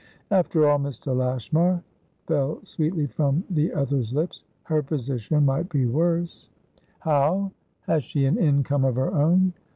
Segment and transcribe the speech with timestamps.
[0.31, 1.15] "After all, Mr.
[1.15, 1.83] Lashmar,"
[2.25, 6.49] fell sweetly from the other's lips, "her position might be worse."
[7.01, 7.51] "How?
[7.81, 9.53] Has she an income of her own?"